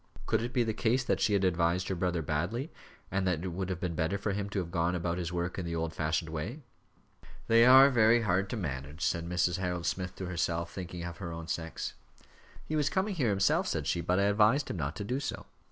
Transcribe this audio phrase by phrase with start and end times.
[0.25, 2.71] Could it be the case that she had advised her brother badly,
[3.11, 5.59] and that it would have been better for him to have gone about his work
[5.59, 6.63] in the old fashioned way?
[7.47, 9.57] "They are very hard to manage," said Mrs.
[9.59, 11.93] Harold Smith to herself, thinking of her own sex.
[12.65, 15.45] "He was coming here himself," said she, "but I advised him not to do so."